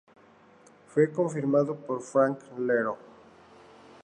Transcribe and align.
Fue 0.87 1.11
confirmado 1.11 1.75
por 1.75 2.01
Frank 2.01 2.39
Iero. 2.57 2.97